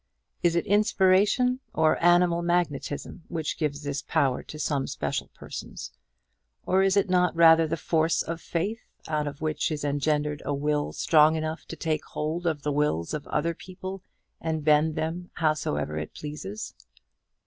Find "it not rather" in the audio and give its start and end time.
6.97-7.67